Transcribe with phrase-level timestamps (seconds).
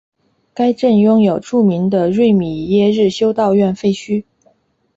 [0.55, 4.23] 该镇拥有著名的瑞米耶日修道院废墟。